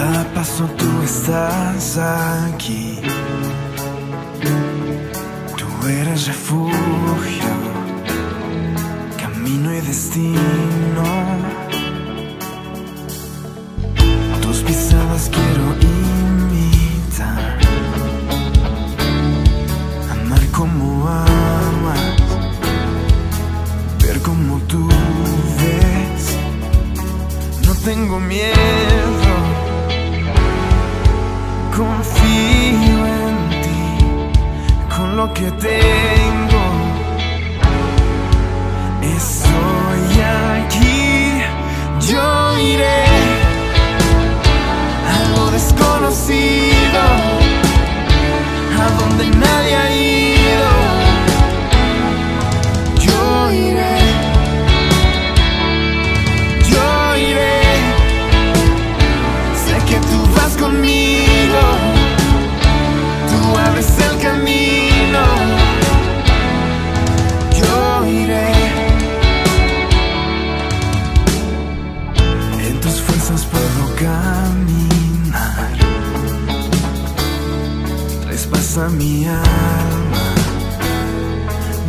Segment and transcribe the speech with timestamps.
[0.00, 2.98] Cada paso tú estás aquí.
[5.58, 7.52] Tú eres refugio,
[9.18, 11.29] camino y destino.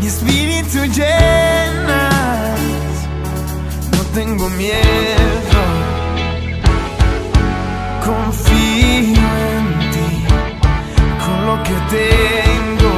[0.01, 2.59] Mi espíritu llenas.
[3.91, 5.91] No tengo miedo
[8.05, 10.09] confío en ti
[11.23, 12.91] con lo que tengo.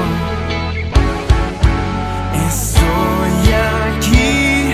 [2.48, 3.54] Estoy
[3.94, 4.74] aquí.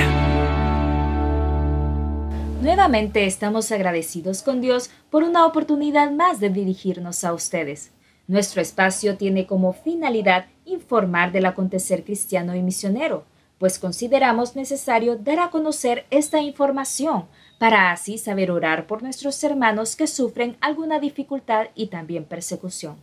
[2.61, 7.91] Nuevamente estamos agradecidos con Dios por una oportunidad más de dirigirnos a ustedes.
[8.29, 13.23] Nuestro espacio tiene como finalidad informar del acontecer cristiano y misionero,
[13.57, 17.25] pues consideramos necesario dar a conocer esta información
[17.57, 22.97] para así saber orar por nuestros hermanos que sufren alguna dificultad y también persecución.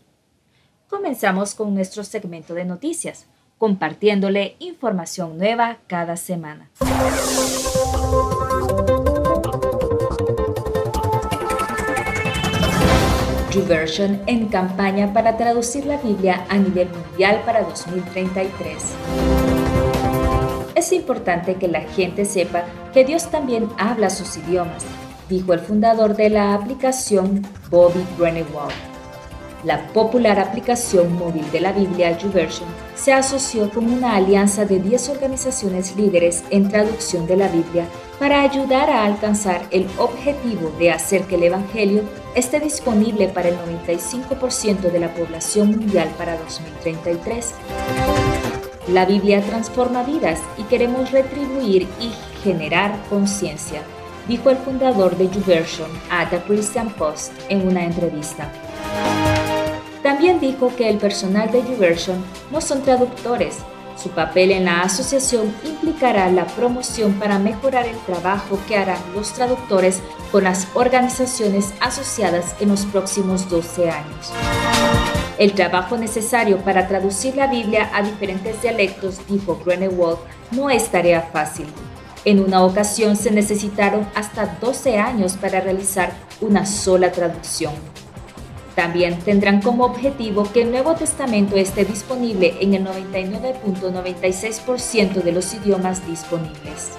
[0.88, 3.26] Comenzamos con nuestro segmento de noticias,
[3.58, 6.70] compartiéndole información nueva cada semana.
[13.56, 18.76] YouVersion en campaña para traducir la Biblia a nivel mundial para 2033.
[20.74, 24.84] Es importante que la gente sepa que Dios también habla sus idiomas,
[25.30, 28.74] dijo el fundador de la aplicación Bobby Greenewald.
[29.64, 35.08] La popular aplicación móvil de la Biblia YouVersion se asoció con una alianza de 10
[35.08, 37.86] organizaciones líderes en traducción de la Biblia
[38.18, 42.02] para ayudar a alcanzar el objetivo de hacer que el Evangelio
[42.36, 47.54] esté disponible para el 95% de la población mundial para 2033.
[48.88, 52.12] La Biblia transforma vidas y queremos retribuir y
[52.44, 53.82] generar conciencia,
[54.28, 58.52] dijo el fundador de YouVersion a The Christian Post en una entrevista.
[60.02, 63.56] También dijo que el personal de YouVersion no son traductores.
[63.96, 69.32] Su papel en la asociación implicará la promoción para mejorar el trabajo que harán los
[69.32, 74.32] traductores con las organizaciones asociadas en los próximos 12 años.
[75.38, 80.18] El trabajo necesario para traducir la Biblia a diferentes dialectos, dijo Greenewald,
[80.50, 81.66] no es tarea fácil.
[82.24, 87.72] En una ocasión se necesitaron hasta 12 años para realizar una sola traducción.
[88.76, 95.54] También tendrán como objetivo que el Nuevo Testamento esté disponible en el 99.96% de los
[95.54, 96.90] idiomas disponibles.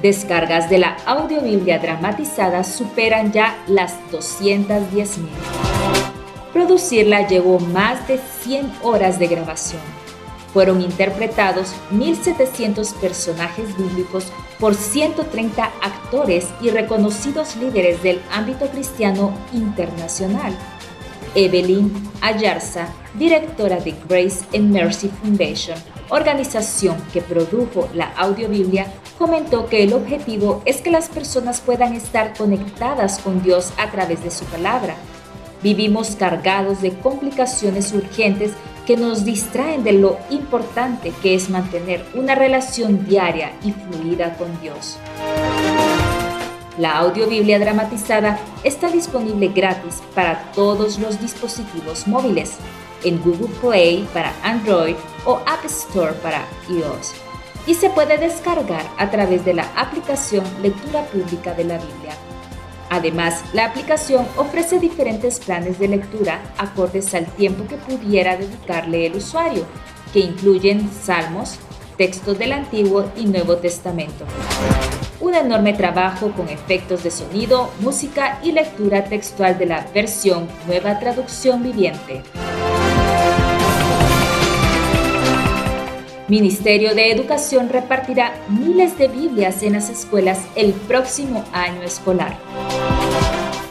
[0.00, 5.26] Descargas de la audiobiblia dramatizada superan ya las 210.000.
[6.52, 10.03] Producirla llevó más de 100 horas de grabación.
[10.54, 14.26] Fueron interpretados 1.700 personajes bíblicos
[14.60, 20.56] por 130 actores y reconocidos líderes del ámbito cristiano internacional.
[21.34, 25.76] Evelyn Ayarza, directora de Grace and Mercy Foundation,
[26.08, 28.86] organización que produjo la audiobiblia,
[29.18, 34.22] comentó que el objetivo es que las personas puedan estar conectadas con Dios a través
[34.22, 34.94] de su palabra.
[35.64, 38.52] Vivimos cargados de complicaciones urgentes
[38.86, 44.60] que nos distraen de lo importante que es mantener una relación diaria y fluida con
[44.60, 44.98] Dios.
[46.76, 52.56] La audiobiblia dramatizada está disponible gratis para todos los dispositivos móviles,
[53.04, 57.12] en Google Play para Android o App Store para iOS,
[57.66, 62.14] y se puede descargar a través de la aplicación Lectura Pública de la Biblia.
[62.94, 69.16] Además, la aplicación ofrece diferentes planes de lectura acordes al tiempo que pudiera dedicarle el
[69.16, 69.66] usuario,
[70.12, 71.58] que incluyen salmos,
[71.98, 74.24] textos del Antiguo y Nuevo Testamento
[75.20, 80.98] un enorme trabajo con efectos de sonido, música y lectura textual de la versión Nueva
[80.98, 82.22] Traducción Viviente.
[86.28, 92.36] Ministerio de Educación repartirá miles de Biblias en las escuelas el próximo año escolar.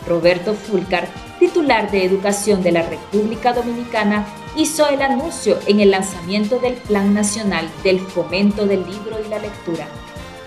[0.07, 1.07] Roberto Fulcar,
[1.39, 7.13] titular de Educación de la República Dominicana, hizo el anuncio en el lanzamiento del Plan
[7.13, 9.87] Nacional del Fomento del Libro y la Lectura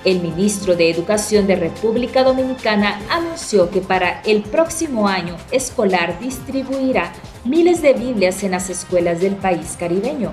[0.07, 7.13] el ministro de Educación de República Dominicana anunció que para el próximo año escolar distribuirá
[7.45, 10.33] miles de Biblias en las escuelas del país caribeño.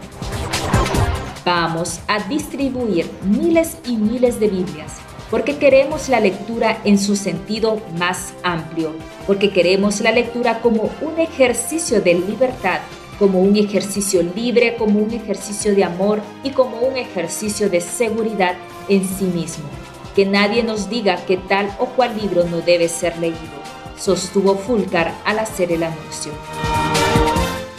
[1.44, 5.03] Vamos a distribuir miles y miles de Biblias
[5.34, 8.94] porque queremos la lectura en su sentido más amplio,
[9.26, 12.82] porque queremos la lectura como un ejercicio de libertad,
[13.18, 18.54] como un ejercicio libre, como un ejercicio de amor y como un ejercicio de seguridad
[18.90, 19.64] en sí mismo.
[20.16, 23.40] Que nadie nos diga que tal o cual libro no debe ser leído,
[23.98, 26.32] sostuvo Fulcar al hacer el anuncio.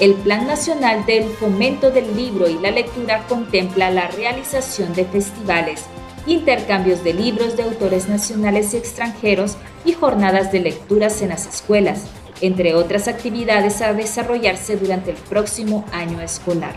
[0.01, 5.85] El Plan Nacional del Fomento del Libro y la Lectura contempla la realización de festivales,
[6.27, 12.05] intercambios de libros de autores nacionales y extranjeros y jornadas de lecturas en las escuelas,
[12.41, 16.75] entre otras actividades a desarrollarse durante el próximo año escolar.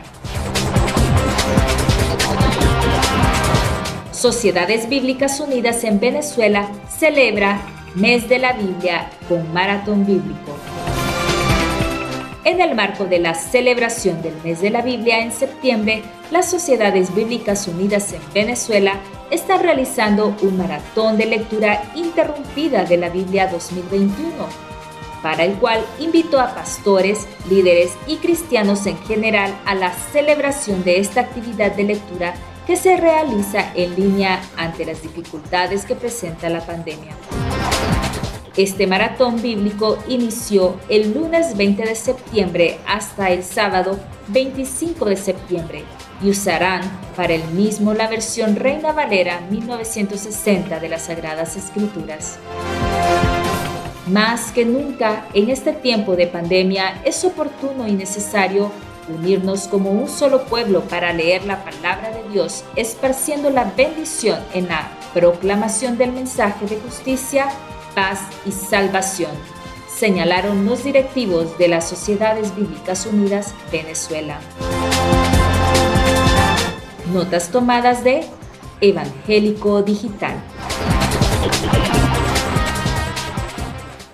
[4.12, 7.62] Sociedades Bíblicas Unidas en Venezuela celebra
[7.96, 10.56] Mes de la Biblia con Maratón Bíblico.
[12.48, 16.02] En el marco de la celebración del Mes de la Biblia en septiembre,
[16.32, 18.94] las Sociedades Bíblicas Unidas en Venezuela
[19.30, 24.32] están realizando un maratón de lectura interrumpida de la Biblia 2021,
[25.22, 31.02] para el cual invitó a pastores, líderes y cristianos en general a la celebración de
[31.02, 32.34] esta actividad de lectura
[32.66, 37.12] que se realiza en línea ante las dificultades que presenta la pandemia.
[38.58, 44.00] Este maratón bíblico inició el lunes 20 de septiembre hasta el sábado
[44.30, 45.84] 25 de septiembre
[46.24, 46.82] y usarán
[47.16, 52.40] para el mismo la versión Reina Valera 1960 de las Sagradas Escrituras.
[54.08, 58.72] Más que nunca en este tiempo de pandemia es oportuno y necesario
[59.08, 64.68] unirnos como un solo pueblo para leer la palabra de Dios, esparciendo la bendición en
[64.68, 67.50] la proclamación del mensaje de justicia,
[67.98, 69.32] paz y salvación,
[69.90, 74.40] señalaron los directivos de las Sociedades Bíblicas Unidas Venezuela.
[77.12, 78.24] Notas tomadas de
[78.82, 80.36] Evangélico Digital.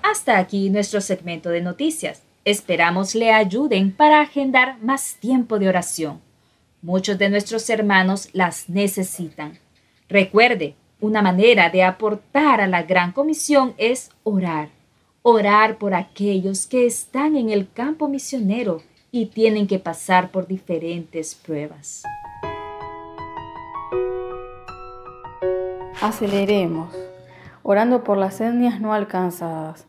[0.02, 2.22] Hasta aquí nuestro segmento de noticias.
[2.46, 6.22] Esperamos le ayuden para agendar más tiempo de oración.
[6.82, 9.60] Muchos de nuestros hermanos las necesitan.
[10.08, 14.70] Recuerde, una manera de aportar a la gran comisión es orar.
[15.22, 18.82] Orar por aquellos que están en el campo misionero
[19.12, 22.04] y tienen que pasar por diferentes pruebas.
[26.02, 26.96] Aceleremos,
[27.64, 29.86] orando por las etnias no alcanzadas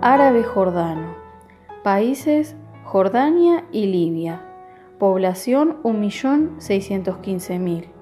[0.00, 1.16] Árabe jordano.
[1.82, 2.54] Países
[2.84, 4.40] Jordania y Libia.
[5.00, 7.97] Población 1.615.000.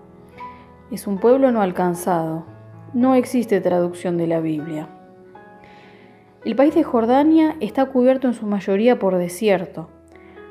[0.90, 2.44] Es un pueblo no alcanzado.
[2.94, 4.88] No existe traducción de la Biblia.
[6.44, 9.90] El país de Jordania está cubierto en su mayoría por desierto.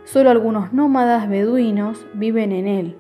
[0.04, 2.98] Solo algunos nómadas beduinos viven en él.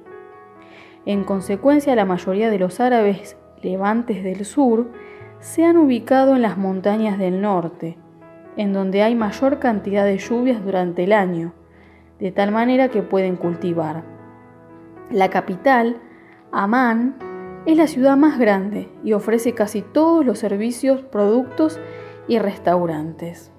[1.06, 4.90] En consecuencia, la mayoría de los árabes levantes del sur
[5.40, 7.98] se han ubicado en las montañas del norte,
[8.56, 11.54] en donde hay mayor cantidad de lluvias durante el año,
[12.18, 14.04] de tal manera que pueden cultivar.
[15.12, 15.98] La capital,
[16.54, 17.16] Amán,
[17.66, 21.80] es la ciudad más grande y ofrece casi todos los servicios, productos
[22.28, 23.52] y restaurantes.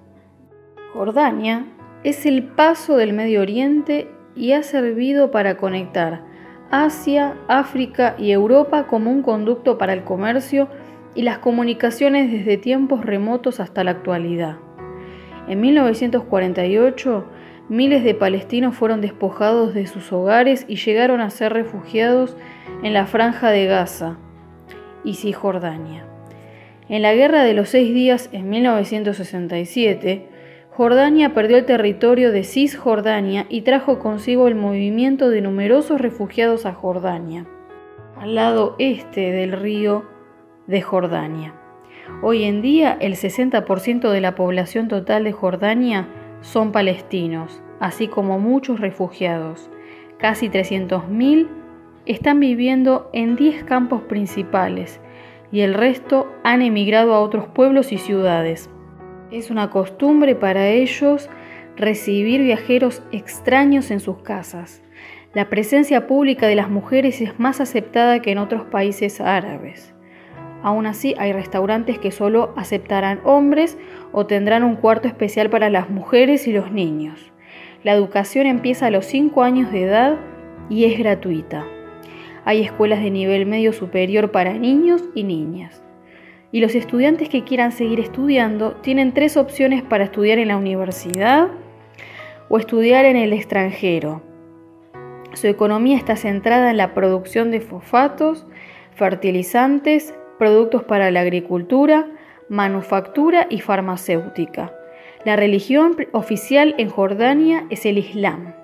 [0.92, 1.66] Jordania
[2.04, 6.24] es el paso del Medio Oriente y ha servido para conectar
[6.70, 10.68] Asia, África y Europa como un conducto para el comercio
[11.14, 14.58] y las comunicaciones desde tiempos remotos hasta la actualidad.
[15.48, 17.24] En 1948,
[17.68, 22.36] miles de palestinos fueron despojados de sus hogares y llegaron a ser refugiados
[22.82, 24.18] en la franja de Gaza.
[25.04, 26.04] y Cisjordania.
[26.88, 30.28] En la Guerra de los Seis Días en 1967,
[30.70, 36.74] Jordania perdió el territorio de Cisjordania y trajo consigo el movimiento de numerosos refugiados a
[36.74, 37.46] Jordania,
[38.20, 40.04] al lado este del río
[40.66, 41.54] de Jordania.
[42.22, 46.08] Hoy en día el 60% de la población total de Jordania
[46.40, 49.70] son palestinos, así como muchos refugiados.
[50.18, 51.48] Casi 300.000
[52.06, 55.00] están viviendo en 10 campos principales
[55.50, 58.70] y el resto han emigrado a otros pueblos y ciudades.
[59.30, 61.28] Es una costumbre para ellos
[61.76, 64.82] recibir viajeros extraños en sus casas.
[65.34, 69.95] La presencia pública de las mujeres es más aceptada que en otros países árabes.
[70.62, 73.78] Aún así, hay restaurantes que solo aceptarán hombres
[74.12, 77.32] o tendrán un cuarto especial para las mujeres y los niños.
[77.84, 80.16] La educación empieza a los 5 años de edad
[80.68, 81.64] y es gratuita.
[82.44, 85.82] Hay escuelas de nivel medio superior para niños y niñas
[86.52, 91.48] y los estudiantes que quieran seguir estudiando tienen tres opciones para estudiar en la universidad
[92.48, 94.22] o estudiar en el extranjero.
[95.34, 98.46] Su economía está centrada en la producción de fosfatos,
[98.94, 102.06] fertilizantes, productos para la agricultura,
[102.48, 104.72] manufactura y farmacéutica.
[105.24, 108.54] La religión oficial en Jordania es el Islam.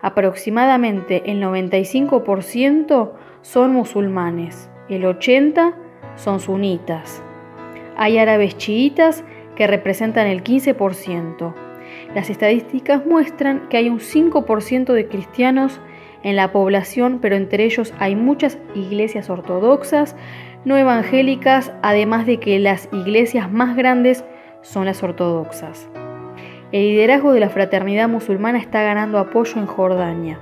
[0.00, 5.74] Aproximadamente el 95% son musulmanes, el 80%
[6.16, 7.22] son sunitas.
[7.96, 9.24] Hay árabes chiitas
[9.56, 11.54] que representan el 15%.
[12.14, 15.80] Las estadísticas muestran que hay un 5% de cristianos
[16.22, 20.16] en la población, pero entre ellos hay muchas iglesias ortodoxas,
[20.66, 24.24] no evangélicas, además de que las iglesias más grandes
[24.62, 25.88] son las ortodoxas.
[26.72, 30.40] El liderazgo de la fraternidad musulmana está ganando apoyo en Jordania.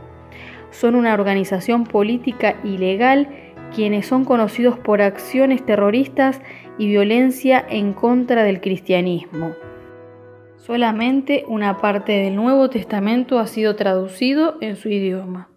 [0.71, 3.29] Son una organización política ilegal
[3.75, 6.41] quienes son conocidos por acciones terroristas
[6.79, 9.53] y violencia en contra del cristianismo.
[10.57, 15.49] Solamente una parte del Nuevo Testamento ha sido traducido en su idioma.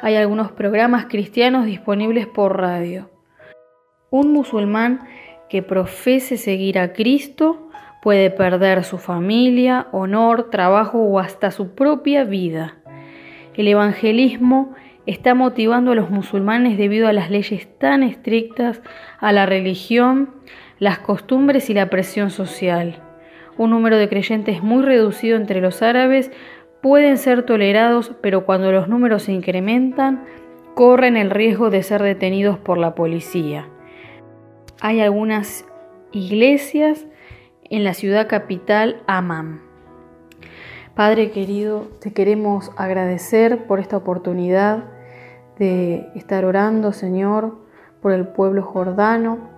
[0.00, 3.10] Hay algunos programas cristianos disponibles por radio.
[4.16, 5.00] Un musulmán
[5.50, 7.68] que profese seguir a Cristo
[8.00, 12.76] puede perder su familia, honor, trabajo o hasta su propia vida.
[13.56, 18.80] El evangelismo está motivando a los musulmanes debido a las leyes tan estrictas,
[19.20, 20.30] a la religión,
[20.78, 23.02] las costumbres y la presión social.
[23.58, 26.32] Un número de creyentes muy reducido entre los árabes
[26.80, 30.24] pueden ser tolerados, pero cuando los números se incrementan,
[30.74, 33.68] corren el riesgo de ser detenidos por la policía.
[34.80, 35.64] Hay algunas
[36.12, 37.06] iglesias
[37.64, 39.62] en la ciudad capital Amman.
[40.94, 44.84] Padre querido, te queremos agradecer por esta oportunidad
[45.58, 47.56] de estar orando, Señor,
[48.02, 49.48] por el pueblo jordano.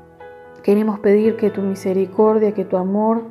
[0.62, 3.24] Queremos pedir que tu misericordia, que tu amor,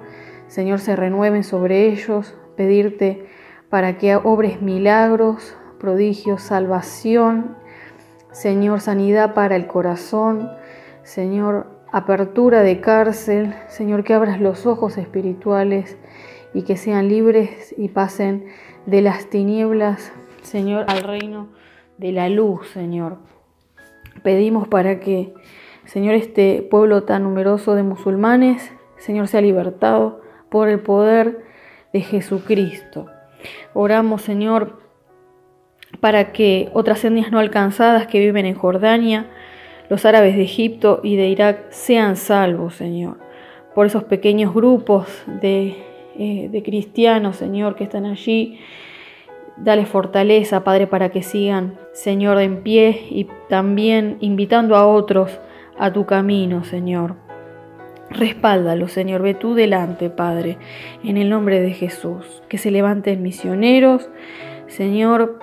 [0.47, 3.25] Señor, se renueven sobre ellos, pedirte
[3.69, 7.55] para que obres milagros, prodigios, salvación,
[8.31, 10.51] Señor, sanidad para el corazón,
[11.03, 15.97] Señor, apertura de cárcel, Señor, que abras los ojos espirituales
[16.53, 18.45] y que sean libres y pasen
[18.85, 21.47] de las tinieblas, Señor, al reino
[21.97, 23.17] de la luz, Señor.
[24.23, 25.33] Pedimos para que,
[25.85, 31.45] Señor, este pueblo tan numeroso de musulmanes, Señor, sea libertado por el poder
[31.93, 33.07] de Jesucristo.
[33.73, 34.79] Oramos, Señor,
[35.99, 39.29] para que otras etnias no alcanzadas que viven en Jordania,
[39.89, 43.17] los árabes de Egipto y de Irak sean salvos, Señor,
[43.73, 45.07] por esos pequeños grupos
[45.41, 45.75] de,
[46.17, 48.59] eh, de cristianos, Señor, que están allí
[49.57, 55.39] Dale fortaleza, Padre, para que sigan, Señor, en pie y también invitando a otros
[55.79, 57.15] a tu camino, Señor.
[58.11, 60.57] Respáldalo, Señor, ve tú delante, Padre,
[61.03, 62.43] en el nombre de Jesús.
[62.49, 64.09] Que se levanten misioneros,
[64.67, 65.39] Señor,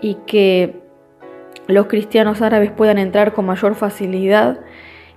[0.00, 0.81] y que
[1.68, 4.60] los cristianos árabes puedan entrar con mayor facilidad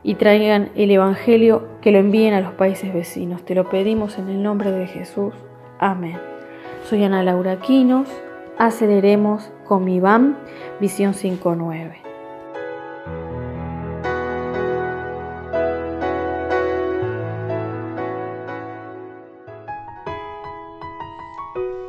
[0.03, 3.43] y traigan el Evangelio, que lo envíen a los países vecinos.
[3.43, 5.33] Te lo pedimos en el nombre de Jesús.
[5.79, 6.19] Amén.
[6.87, 8.07] Soy Ana Laura Quinos.
[8.57, 10.37] Aceleremos con mi BAM
[10.79, 12.01] Visión 59.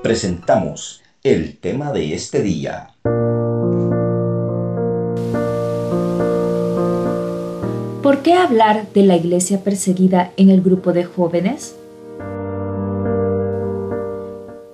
[0.03, 2.96] Presentamos el tema de este día.
[8.27, 11.77] Qué hablar de la iglesia perseguida en el grupo de jóvenes?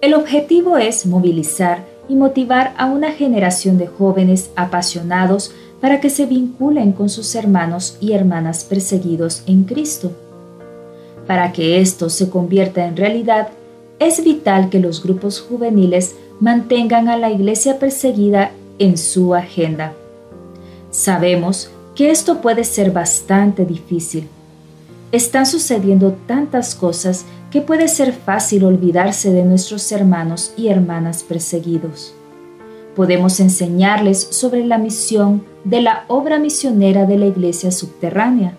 [0.00, 6.24] El objetivo es movilizar y motivar a una generación de jóvenes apasionados para que se
[6.24, 10.12] vinculen con sus hermanos y hermanas perseguidos en Cristo.
[11.26, 13.48] Para que esto se convierta en realidad,
[13.98, 19.92] es vital que los grupos juveniles mantengan a la iglesia perseguida en su agenda.
[20.90, 24.28] Sabemos que esto puede ser bastante difícil.
[25.12, 32.14] Están sucediendo tantas cosas que puede ser fácil olvidarse de nuestros hermanos y hermanas perseguidos.
[32.96, 38.56] Podemos enseñarles sobre la misión de la obra misionera de la iglesia subterránea.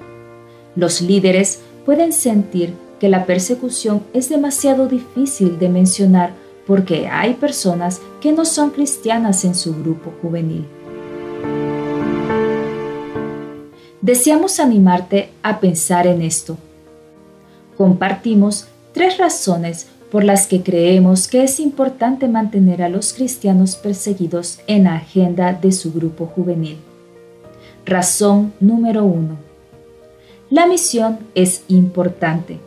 [0.75, 6.33] Los líderes pueden sentir que la persecución es demasiado difícil de mencionar
[6.65, 10.65] porque hay personas que no son cristianas en su grupo juvenil.
[14.03, 16.57] Deseamos animarte a pensar en esto.
[17.77, 24.59] Compartimos tres razones por las que creemos que es importante mantener a los cristianos perseguidos
[24.67, 26.79] en la agenda de su grupo juvenil.
[27.85, 29.37] Razón número uno.
[30.49, 32.59] La misión es importante.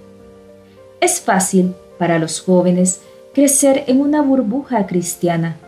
[1.03, 3.03] Es fácil para los jóvenes
[3.35, 5.59] crecer en una burbuja cristiana,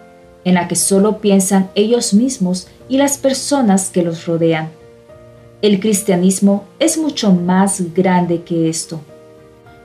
[0.46, 4.77] en la que solo piensan ellos mismos y las personas que los rodean.
[5.60, 9.00] El cristianismo es mucho más grande que esto.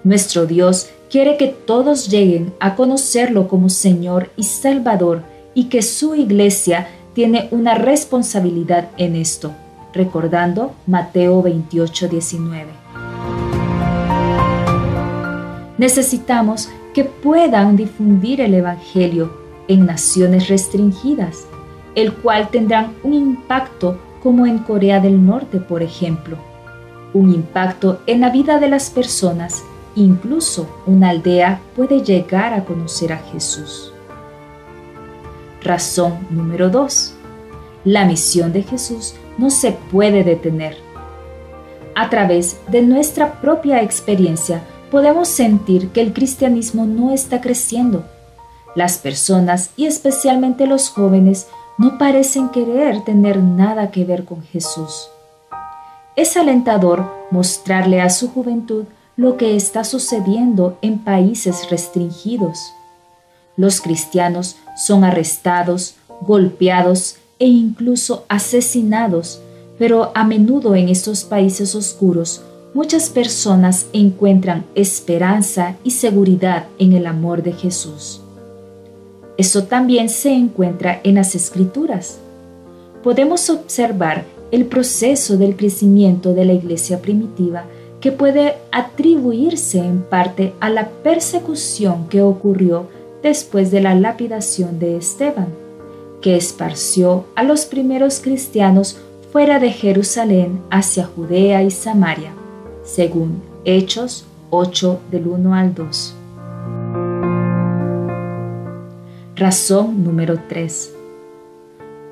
[0.04, 6.16] Nuestro Dios quiere que todos lleguen a conocerlo como Señor y Salvador y que su
[6.16, 9.52] iglesia tiene una responsabilidad en esto,
[9.94, 12.84] recordando Mateo 28, 19
[15.78, 19.34] necesitamos que puedan difundir el Evangelio
[19.68, 21.46] en naciones restringidas,
[21.96, 26.38] el cual tendrán un impacto como en Corea del Norte, por ejemplo,
[27.14, 29.64] un impacto en la vida de las personas,
[29.96, 33.92] incluso una aldea puede llegar a conocer a Jesús.
[35.62, 37.14] Razón número 2.
[37.84, 40.78] La misión de Jesús no se puede detener.
[41.94, 48.06] A través de nuestra propia experiencia, podemos sentir que el cristianismo no está creciendo.
[48.74, 55.10] Las personas, y especialmente los jóvenes, no parecen querer tener nada que ver con Jesús.
[56.16, 62.74] Es alentador mostrarle a su juventud lo que está sucediendo en países restringidos.
[63.58, 69.42] Los cristianos son arrestados, golpeados e incluso asesinados,
[69.78, 72.42] pero a menudo en estos países oscuros
[72.74, 78.23] muchas personas encuentran esperanza y seguridad en el amor de Jesús.
[79.38, 82.20] Eso también se encuentra en las escrituras.
[83.04, 87.66] Podemos observar el proceso del crecimiento de la iglesia primitiva
[88.00, 92.88] que puede atribuirse en parte a la persecución que ocurrió
[93.24, 95.48] después de la lapidación de Esteban,
[96.22, 98.98] que esparció a los primeros cristianos
[99.32, 102.34] fuera de Jerusalén hacia Judea y Samaria
[102.84, 106.16] según Hechos 8 del 1 al 2.
[109.36, 110.94] Razón número 3.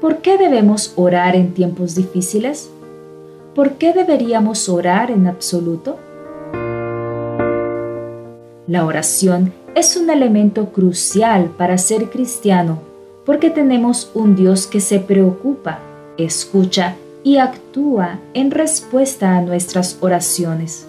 [0.02, 2.72] ¿Por qué debemos orar en tiempos difíciles?
[3.54, 6.00] ¿Por qué deberíamos orar en absoluto?
[8.66, 12.80] La oración es un elemento crucial para ser cristiano
[13.24, 15.78] porque tenemos un Dios que se preocupa,
[16.18, 20.88] escucha y actúa en respuesta a nuestras oraciones.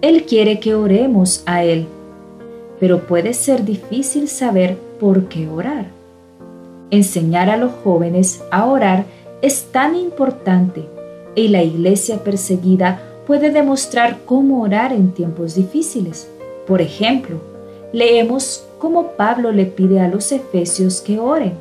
[0.00, 1.88] Él quiere que oremos a Él,
[2.80, 5.86] pero puede ser difícil saber por qué orar.
[6.90, 9.04] Enseñar a los jóvenes a orar
[9.42, 10.84] es tan importante
[11.34, 16.28] y la iglesia perseguida puede demostrar cómo orar en tiempos difíciles.
[16.66, 17.40] Por ejemplo,
[17.92, 21.54] leemos cómo Pablo le pide a los efesios que oren.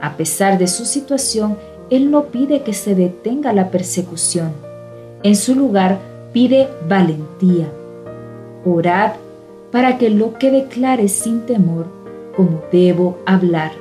[0.00, 1.56] A pesar de su situación,
[1.90, 4.52] él no pide que se detenga la persecución.
[5.22, 5.98] En su lugar,
[6.32, 7.68] pide valentía.
[8.64, 9.12] Orad
[9.70, 11.86] para que lo que declare sin temor,
[12.36, 13.72] como debo hablar.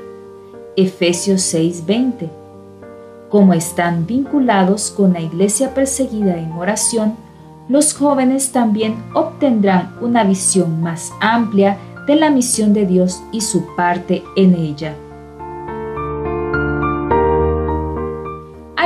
[0.76, 2.30] Efesios 6:20.
[3.30, 7.16] Como están vinculados con la iglesia perseguida en oración,
[7.70, 13.66] los jóvenes también obtendrán una visión más amplia de la misión de Dios y su
[13.76, 14.96] parte en ella.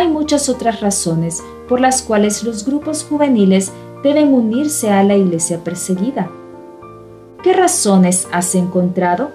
[0.06, 3.72] hay muchas otras razones por las cuales los grupos juveniles
[4.04, 6.30] deben unirse a la iglesia perseguida.
[7.42, 9.32] ¿Qué razones has encontrado?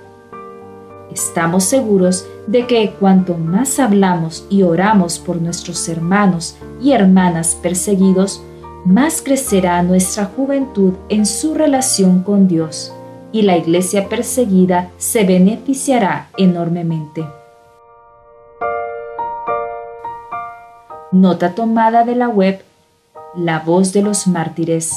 [1.13, 8.43] Estamos seguros de que cuanto más hablamos y oramos por nuestros hermanos y hermanas perseguidos,
[8.85, 12.93] más crecerá nuestra juventud en su relación con Dios
[13.33, 17.27] y la iglesia perseguida se beneficiará enormemente.
[21.13, 22.63] Nota tomada de la web
[23.35, 24.93] La voz de los mártires.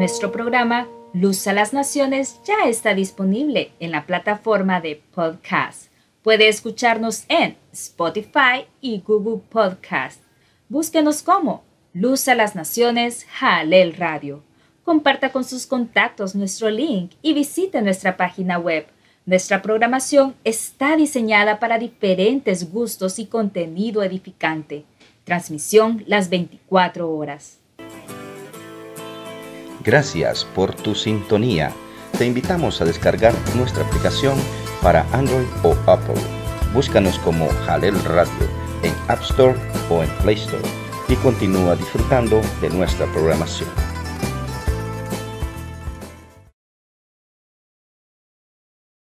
[0.00, 5.90] Nuestro programa Luz a las Naciones ya está disponible en la plataforma de podcast.
[6.22, 10.22] Puede escucharnos en Spotify y Google Podcast.
[10.70, 14.42] Búsquenos como Luz a las Naciones Jalel Radio.
[14.84, 18.86] Comparta con sus contactos nuestro link y visite nuestra página web.
[19.26, 24.86] Nuestra programación está diseñada para diferentes gustos y contenido edificante.
[25.24, 27.59] Transmisión las 24 horas.
[29.84, 31.72] Gracias por tu sintonía.
[32.18, 34.38] Te invitamos a descargar nuestra aplicación
[34.82, 36.20] para Android o Apple.
[36.74, 38.48] Búscanos como Jalel Radio
[38.82, 40.62] en App Store o en Play Store
[41.08, 43.70] y continúa disfrutando de nuestra programación.